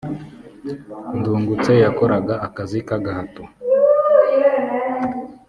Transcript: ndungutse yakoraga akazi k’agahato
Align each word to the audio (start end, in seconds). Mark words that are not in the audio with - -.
ndungutse 1.17 1.71
yakoraga 1.83 2.33
akazi 2.47 2.79
k’agahato 2.87 3.43